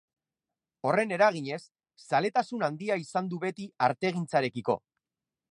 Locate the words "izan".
3.05-3.31